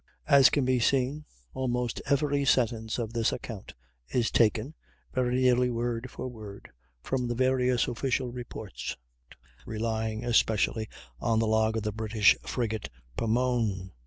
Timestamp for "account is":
3.31-4.31